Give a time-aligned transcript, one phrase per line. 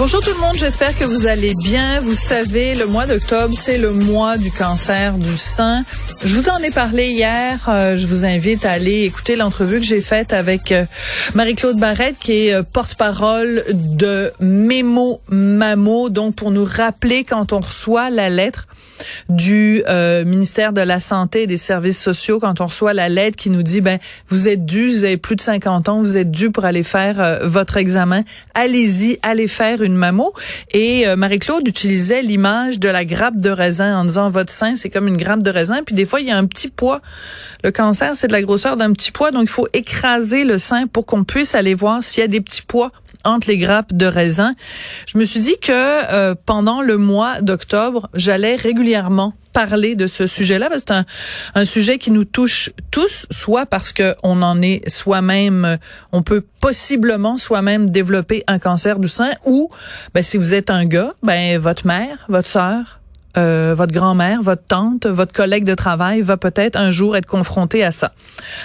[0.00, 2.00] Bonjour tout le monde, j'espère que vous allez bien.
[2.00, 5.84] Vous savez, le mois d'octobre, c'est le mois du cancer du sein.
[6.22, 7.66] Je vous en ai parlé hier.
[7.68, 10.84] Euh, je vous invite à aller écouter l'entrevue que j'ai faite avec euh,
[11.34, 16.10] Marie-Claude Barrette, qui est euh, porte-parole de Mémo Mamo.
[16.10, 18.66] Donc, pour nous rappeler quand on reçoit la lettre
[19.30, 19.82] du
[20.26, 23.62] ministère de la Santé et des Services sociaux quand on reçoit la lettre qui nous
[23.62, 23.98] dit, ben,
[24.28, 27.38] vous êtes dû, vous avez plus de 50 ans, vous êtes dû pour aller faire
[27.44, 28.24] votre examen.
[28.52, 30.32] Allez-y, allez faire une mammo.
[30.72, 34.90] Et euh, Marie-Claude utilisait l'image de la grappe de raisin en disant, votre sein, c'est
[34.90, 35.82] comme une grappe de raisin.
[35.84, 37.00] Puis des fois, il y a un petit poids.
[37.64, 39.30] Le cancer, c'est de la grosseur d'un petit poids.
[39.30, 42.40] Donc, il faut écraser le sein pour qu'on puisse aller voir s'il y a des
[42.40, 42.92] petits poids
[43.24, 44.54] entre les grappes de raisin.
[45.06, 50.26] Je me suis dit que euh, pendant le mois d'octobre, j'allais régulièrement parler de ce
[50.26, 51.04] sujet-là parce que c'est un,
[51.60, 55.78] un, sujet qui nous touche tous, soit parce que on en est soi-même,
[56.12, 59.68] on peut possiblement soi-même développer un cancer du sein, ou
[60.14, 62.99] ben, si vous êtes un gars, ben votre mère, votre sœur,
[63.36, 67.84] euh, votre grand-mère, votre tante, votre collègue de travail va peut-être un jour être confronté
[67.84, 68.12] à ça.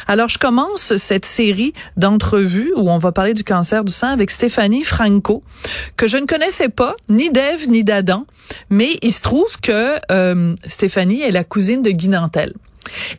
[0.08, 4.32] Alors, je commence cette série d'entrevues où on va parler du cancer du sein avec
[4.32, 5.44] Stéphanie Franco,
[5.98, 8.26] que je ne connaissais pas, ni d'Ève, ni d'Adam,
[8.70, 12.54] mais il se trouve que euh, Stéphanie est la cousine de Guy Nantel.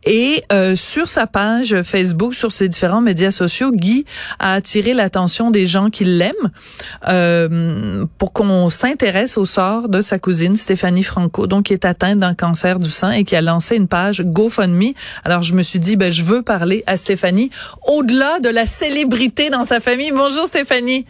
[0.05, 4.05] Et euh, sur sa page Facebook, sur ses différents médias sociaux, Guy
[4.39, 6.51] a attiré l'attention des gens qui l'aiment
[7.09, 12.19] euh, pour qu'on s'intéresse au sort de sa cousine Stéphanie Franco, donc qui est atteinte
[12.19, 14.93] d'un cancer du sein et qui a lancé une page GoFundMe.
[15.25, 17.51] Alors je me suis dit, ben je veux parler à Stéphanie
[17.87, 20.13] au-delà de la célébrité dans sa famille.
[20.13, 21.07] Bonjour Stéphanie.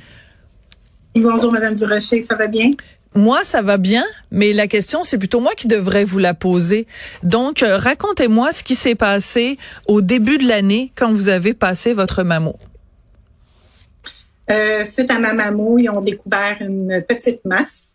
[1.14, 2.72] Bonjour Madame Durocher, ça va bien?
[3.16, 6.86] Moi, ça va bien, mais la question, c'est plutôt moi qui devrais vous la poser.
[7.22, 9.56] Donc, euh, racontez-moi ce qui s'est passé
[9.88, 12.56] au début de l'année quand vous avez passé votre mammo.
[14.50, 17.92] Euh, suite à ma mammo, ils ont découvert une petite masse.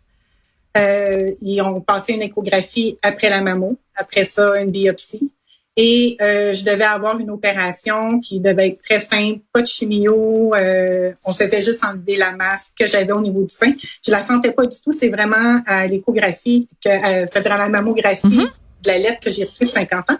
[0.76, 5.30] Euh, ils ont passé une échographie après la mammo, après ça, une biopsie.
[5.76, 10.54] Et euh, je devais avoir une opération qui devait être très simple, pas de chimio.
[10.54, 13.72] Euh, on faisait juste enlever la masse que j'avais au niveau du sein.
[14.06, 14.92] Je la sentais pas du tout.
[14.92, 18.48] C'est vraiment à l'échographie, que euh, c'est-à-dire à la mammographie Mhm.
[18.82, 20.18] de la lettre que j'ai reçue de 50 ans.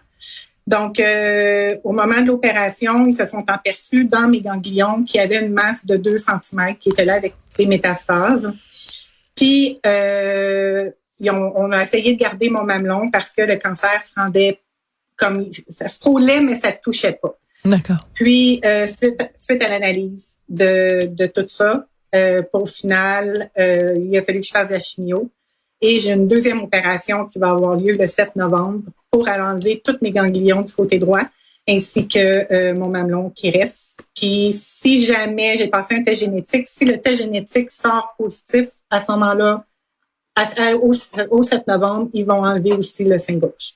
[0.67, 5.25] Donc, euh, au moment de l'opération, ils se sont aperçus dans mes ganglions qu'il y
[5.25, 8.51] avait une masse de 2 cm qui était là avec des métastases.
[9.35, 10.89] Puis, euh,
[11.21, 14.61] ils ont- on a essayé de garder mon mamelon parce que le cancer se rendait
[15.17, 17.37] comme ça frôlait, mais ça ne touchait pas.
[17.65, 18.09] D'accord.
[18.15, 24.17] Puis, euh, suite, suite à l'analyse de, de tout ça, euh, pour final, euh, il
[24.19, 25.31] a fallu que je fasse de la chimio.
[25.81, 29.83] Et j'ai une deuxième opération qui va avoir lieu le 7 novembre pour aller enlever
[29.85, 31.23] tous mes ganglions du côté droit,
[31.69, 33.99] ainsi que euh, mon mamelon qui reste.
[34.15, 39.01] Puis, si jamais j'ai passé un test génétique, si le test génétique sort positif, à
[39.01, 39.65] ce moment-là,
[40.81, 40.93] au,
[41.31, 43.75] au 7 novembre, ils vont enlever aussi le sein gauche.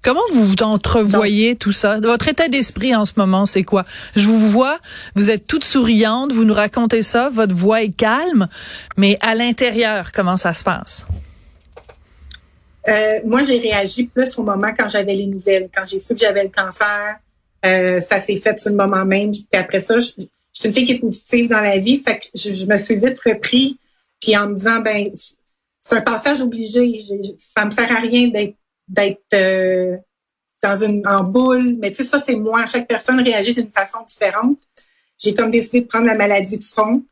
[0.00, 2.00] Comment vous entrevoyez tout ça?
[2.00, 3.84] Votre état d'esprit en ce moment, c'est quoi?
[4.16, 4.78] Je vous vois,
[5.14, 8.48] vous êtes toute souriante, vous nous racontez ça, votre voix est calme,
[8.96, 11.06] mais à l'intérieur, comment ça se passe?
[12.88, 15.68] Euh, moi, j'ai réagi plus au moment quand j'avais les nouvelles.
[15.72, 17.16] Quand j'ai su que j'avais le cancer,
[17.64, 19.30] euh, ça s'est fait sur le moment même.
[19.30, 22.02] Puis après ça, je, je suis une fille qui est positive dans la vie.
[22.04, 23.78] Fait que je, je me suis vite repris.
[24.20, 25.06] Puis en me disant, ben,
[25.80, 26.92] c'est un passage obligé.
[26.98, 28.54] Je, je- ça me sert à rien d'être
[28.92, 29.96] d'être euh,
[30.62, 31.76] dans une en boule.
[31.78, 32.64] Mais tu sais, ça, c'est moi.
[32.66, 34.58] Chaque personne réagit d'une façon différente.
[35.18, 37.02] J'ai comme décidé de prendre la maladie de front.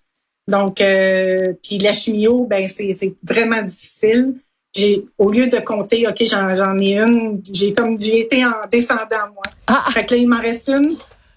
[0.46, 4.34] Donc, euh, puis la chimio, ben c'est vraiment difficile
[4.74, 8.66] j'ai au lieu de compter, OK, j'en, j'en ai une, j'ai comme j'ai été en
[8.70, 9.42] descendant, moi.
[9.66, 9.84] Ah!
[9.90, 10.96] Fait que là, il m'en reste une.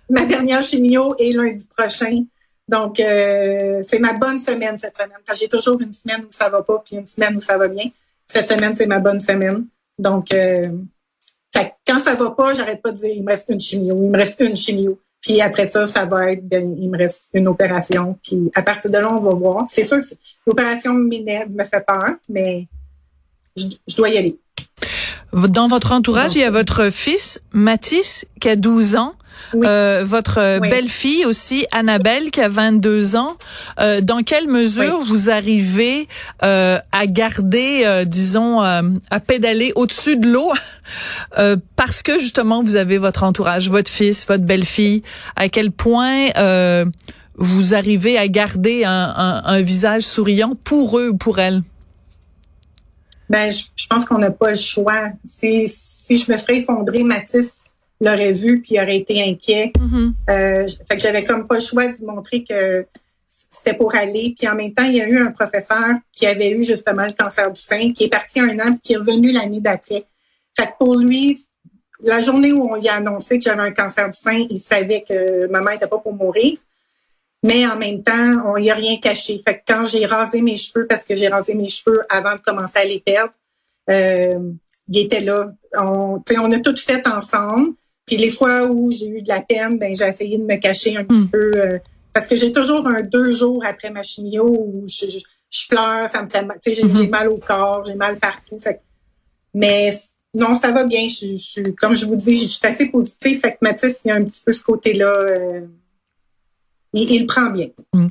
[0.10, 2.24] Ma dernière chimio est lundi prochain.
[2.68, 5.18] Donc, euh, c'est ma bonne semaine cette semaine.
[5.28, 7.68] Quand j'ai toujours une semaine où ça va pas, puis une semaine où ça va
[7.68, 7.86] bien.
[8.26, 9.66] Cette semaine, c'est ma bonne semaine.
[10.00, 10.64] Donc, euh,
[11.54, 14.10] fait quand ça va pas, j'arrête pas de dire il me reste une chimio, il
[14.10, 15.00] me reste une chimio.
[15.22, 18.18] Puis après ça, ça va être, il me reste une opération.
[18.22, 19.66] Puis à partir de là, on va voir.
[19.70, 20.06] C'est sûr que
[20.46, 22.68] l'opération m'énerve, me fait peur, mais
[23.56, 24.38] je, je dois y aller.
[25.32, 29.16] Dans votre entourage, il y a votre fils, Mathis, qui a 12 ans.
[29.56, 33.36] Euh, votre belle-fille aussi, Annabelle, qui a 22 ans.
[33.80, 36.08] Euh, dans quelle mesure vous arrivez
[36.44, 40.52] euh, à garder, disons, à pédaler au-dessus de l'eau?
[41.76, 45.04] Parce que justement vous avez votre entourage, votre fils, votre belle-fille.
[45.36, 46.30] À quel point
[47.36, 51.62] vous arrivez à garder un, un visage souriant pour eux ou pour elles?
[53.30, 55.10] Ben, je, pense qu'on n'a pas le choix.
[55.26, 57.63] Si, si je me serais effondrée, Mathis
[58.04, 59.72] l'aurait vu puis aurait été inquiet.
[59.78, 60.14] Mm-hmm.
[60.30, 62.86] euh, fait que j'avais comme pas le choix de montrer que
[63.54, 64.34] c'était pour aller.
[64.38, 67.14] Puis en même temps, il y a eu un professeur qui avait eu justement le
[67.14, 70.06] cancer du sein, qui est parti un an puis qui est revenu l'année d'après.
[70.58, 71.38] Fait que pour lui,
[72.02, 75.04] la journée où on lui a annoncé que j'avais un cancer du sein, il savait
[75.08, 76.58] que maman était pas pour mourir.
[77.44, 79.42] Mais en même temps, on y a rien caché.
[79.46, 82.42] Fait que quand j'ai rasé mes cheveux, parce que j'ai rasé mes cheveux avant de
[82.42, 83.34] commencer à les perdre,
[83.90, 84.40] euh,
[84.88, 85.52] il était là.
[85.78, 87.74] On, on a tout fait ensemble.
[88.06, 90.98] Puis les fois où j'ai eu de la peine, ben j'ai essayé de me cacher
[90.98, 91.30] un petit hmm.
[91.30, 91.52] peu.
[91.56, 91.80] Euh,
[92.14, 96.22] parce que j'ai toujours un deux jours après ma chimio où je, je, pleure, ça
[96.22, 96.60] me fait mal.
[96.66, 96.96] J'ai, hmm.
[96.96, 98.60] j'ai mal au corps, j'ai mal partout.
[98.60, 98.82] Fait
[99.54, 99.94] mais
[100.34, 101.08] non, ça va bien.
[101.08, 103.40] Je, je, comme je vous dis, je suis assez positive.
[103.40, 105.12] Fait que Mathis, il y a un petit peu ce côté-là.
[105.12, 105.62] Euh,
[106.94, 107.68] il, prend bien.
[107.94, 108.08] Hmm.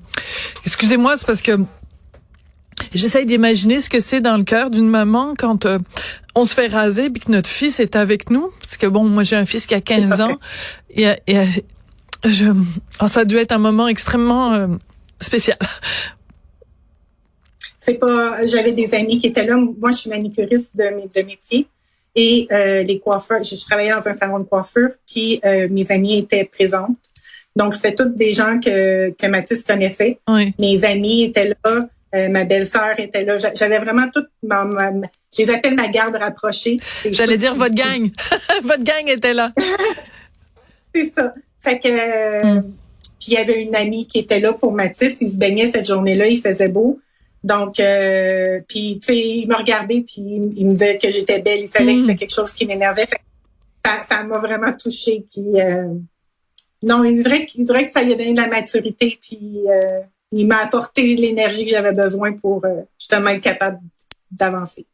[0.64, 1.52] Excusez-moi, c'est parce que
[2.94, 5.78] j'essaye d'imaginer ce que c'est dans le cœur d'une maman quand euh,
[6.34, 8.50] on se fait raser puis que notre fils est avec nous.
[8.60, 10.38] Parce que bon, moi j'ai un fils qui a 15 ans
[10.90, 11.44] et, et
[12.24, 12.46] je,
[13.00, 14.66] oh, ça a dû être un moment extrêmement euh,
[15.20, 15.58] spécial.
[17.78, 19.56] C'est pas, j'avais des amis qui étaient là.
[19.56, 21.66] Moi, je suis manicuriste de, de métier
[22.14, 23.42] et euh, les coiffeurs.
[23.42, 26.96] Je, je, travaillais dans un salon de coiffure, puis mes amis étaient présentes.
[27.56, 30.20] Donc, c'était toutes des gens que, que Mathis connaissait.
[30.58, 31.88] Mes amis étaient là.
[32.14, 33.38] Euh, ma belle-sœur était là.
[33.54, 34.68] J'avais vraiment toute ma,
[35.34, 36.76] je les appelle ma garde rapprochée.
[37.10, 38.10] J'allais dire votre gang.
[38.62, 39.52] votre gang était là.
[40.94, 41.34] c'est ça.
[41.60, 42.62] Fait que mm.
[43.18, 45.20] puis il y avait une amie qui était là pour Mathis.
[45.20, 46.26] Il se baignait cette journée-là.
[46.26, 47.00] Il faisait beau.
[47.44, 50.22] Donc, euh, puis tu sais, il me regardait puis
[50.56, 51.60] il, me disait que j'étais belle.
[51.60, 52.00] Il savait que mm.
[52.00, 53.06] c'était quelque chose qui m'énervait.
[54.04, 55.24] Ça m'a vraiment touchée.
[55.32, 55.88] Puis euh,
[56.82, 60.00] non, il dirait, il dirait que ça lui a donné de la maturité, puis euh,
[60.32, 63.78] il m'a apporté l'énergie que j'avais besoin pour euh, justement être capable
[64.30, 64.86] d'avancer.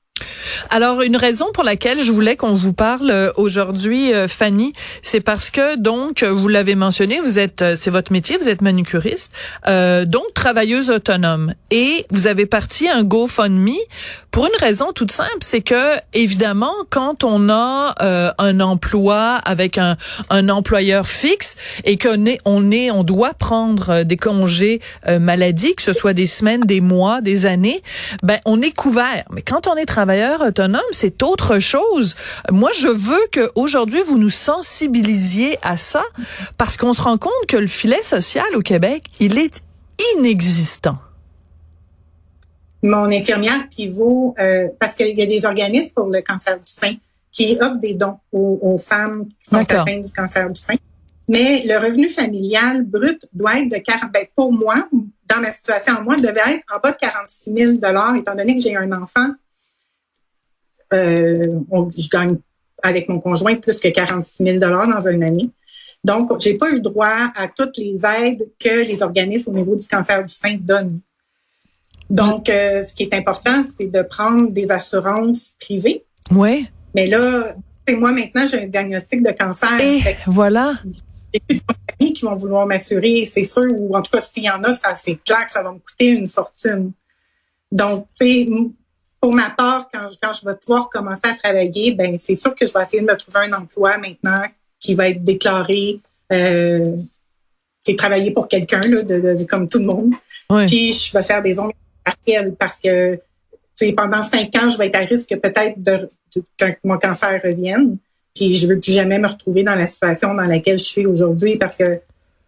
[0.71, 4.73] Alors, une raison pour laquelle je voulais qu'on vous parle euh, aujourd'hui, euh, Fanny,
[5.03, 8.63] c'est parce que, donc, vous l'avez mentionné, vous êtes, euh, c'est votre métier, vous êtes
[8.63, 9.33] manucuriste,
[9.67, 11.55] euh, donc travailleuse autonome.
[11.71, 13.77] Et vous avez parti un GoFundMe
[14.31, 17.95] pour une raison toute simple, c'est que, évidemment, quand on a
[18.39, 19.97] un emploi avec un,
[20.31, 25.83] un employeur fixe et qu'on est, on est, on doit prendre des congés maladie, que
[25.83, 27.83] ce soit des semaines, des mois, des années,
[28.23, 29.25] ben, on est couvert.
[29.31, 32.15] Mais quand on est travailleur autonome, c'est autre chose.
[32.51, 36.03] Moi, je veux que aujourd'hui vous nous sensibilisiez à ça
[36.57, 39.63] parce qu'on se rend compte que le filet social au Québec, il est
[40.17, 40.99] inexistant.
[42.83, 46.95] Mon infirmière pivot, euh, parce qu'il y a des organismes pour le cancer du sein
[47.33, 50.75] qui offrent des dons aux, femmes qui sont atteintes du cancer du sein.
[51.29, 54.89] Mais le revenu familial brut doit être de 40, ben, pour moi,
[55.27, 58.77] dans ma situation, moi, devait être en bas de 46 000 étant donné que j'ai
[58.77, 59.29] un enfant
[60.93, 61.61] euh,
[61.97, 62.37] je gagne
[62.83, 65.51] avec mon conjoint plus que 46 000 dans une année.
[66.05, 69.87] Donc, j'ai pas eu droit à toutes les aides que les organismes au niveau du
[69.87, 71.01] cancer du sein donnent.
[72.09, 76.05] Donc, euh, ce qui est important, c'est de prendre des assurances privées.
[76.31, 76.67] Oui.
[76.95, 77.55] Mais là,
[77.97, 79.79] moi maintenant, j'ai un diagnostic de cancer.
[79.81, 80.75] Et voilà.
[81.33, 84.45] J'ai plus de compagnies qui vont vouloir m'assurer, c'est sûr, ou en tout cas, s'il
[84.45, 86.93] y en a, ça c'est clair que ça va me coûter une fortune.
[87.71, 88.49] Donc, tu sais,
[89.21, 92.67] pour ma part, quand, quand je vais pouvoir commencer à travailler, ben c'est sûr que
[92.67, 94.45] je vais essayer de me trouver un emploi maintenant
[94.79, 96.01] qui va être déclaré.
[96.33, 96.97] Euh,
[97.83, 100.15] c'est travailler pour quelqu'un là, de, comme tout le monde.
[100.67, 103.19] Puis je vais faire des ongles partielles parce que
[103.97, 106.09] pendant cinq ans, je vais être à risque peut-être de,
[106.57, 107.97] que mon cancer revienne.
[108.35, 111.57] Puis je veux plus jamais me retrouver dans la situation dans laquelle je suis aujourd'hui
[111.57, 111.99] parce que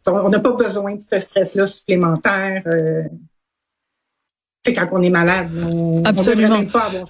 [0.06, 2.62] on n'a pas besoin de ce stress-là supplémentaire.
[2.66, 3.02] Euh,
[4.74, 5.48] quand on est malade.
[5.72, 6.64] On, Absolument.
[6.66, 7.04] pas avoir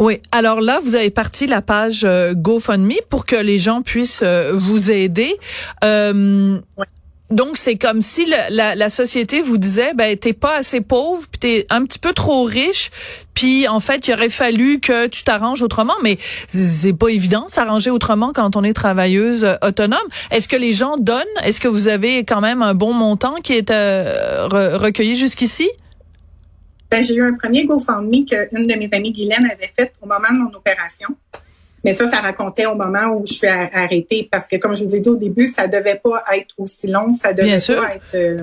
[0.00, 0.20] oui.
[0.32, 4.50] Alors là, vous avez parti la page euh, GoFundMe pour que les gens puissent euh,
[4.52, 5.36] vous aider.
[5.84, 6.58] Euh,
[7.30, 11.38] Donc c'est comme si la, la, société vous disait, ben t'es pas assez pauvre, puis
[11.38, 12.90] t'es un petit peu trop riche,
[13.34, 15.94] puis en fait il aurait fallu que tu t'arranges autrement.
[16.02, 19.98] Mais c'est pas évident s'arranger autrement quand on est travailleuse autonome.
[20.32, 21.24] Est-ce que les gens donnent?
[21.44, 25.70] Est-ce que vous avez quand même un bon montant qui est recueilli jusqu'ici?
[26.90, 30.30] Ben, j'ai eu un premier GoFundMe qu'une de mes amies, Guylaine, avait fait au moment
[30.30, 31.08] de mon opération.
[31.84, 34.94] Mais ça, ça racontait au moment où je suis arrêtée parce que, comme je vous
[34.94, 38.14] ai dit au début, ça devait pas être aussi long, ça devait pas être.
[38.14, 38.36] Euh,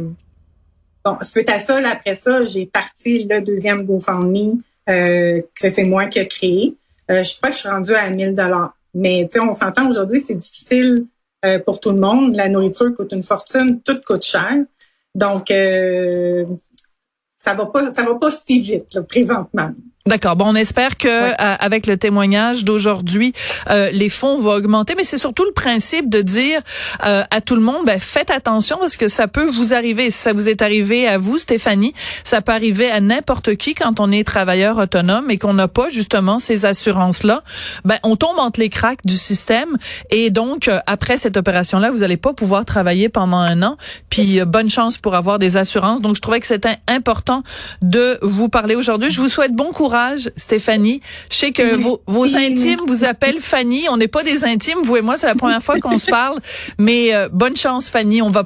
[1.03, 6.05] bon, suite à ça, après ça, j'ai parti le deuxième GoFundMe euh, que c'est moi
[6.05, 6.75] qui ai créé.
[7.10, 8.75] Euh, je crois que je suis rendue à 1000 dollars.
[8.93, 11.05] Mais tu sais, on s'entend aujourd'hui, c'est difficile
[11.45, 12.36] euh, pour tout le monde.
[12.36, 14.53] La nourriture coûte une fortune, tout coûte cher.
[15.15, 16.45] Donc, euh,
[17.43, 19.71] ça va pas, ça va pas si vite là, présentement.
[20.08, 20.36] D'accord.
[20.36, 23.34] Bon, on espère que euh, avec le témoignage d'aujourd'hui,
[23.70, 26.60] euh, les fonds vont augmenter, mais c'est surtout le principe de dire
[27.05, 30.10] euh, à tout le monde, ben, faites attention parce que ça peut vous arriver.
[30.10, 31.93] Si ça vous est arrivé à vous, Stéphanie,
[32.24, 35.89] ça peut arriver à n'importe qui quand on est travailleur autonome et qu'on n'a pas
[35.89, 37.43] justement ces assurances-là.
[37.86, 39.77] Ben, on tombe entre les cracks du système
[40.10, 43.77] et donc après cette opération-là, vous allez pas pouvoir travailler pendant un an.
[44.10, 46.01] Puis bonne chance pour avoir des assurances.
[46.01, 47.43] Donc je trouvais que c'était important
[47.84, 49.12] de vous parler aujourd'hui.
[49.12, 49.90] Je vous souhaite bon courage
[50.38, 51.01] Stéphanie.
[51.29, 53.88] Je sais que vos, vos intimes vous appellent Fanny.
[53.89, 56.39] On n'est pas des intimes, vous et moi, c'est la première fois qu'on se parle.
[56.77, 58.21] Mais euh, bonne chance, Fanny.
[58.21, 58.39] On va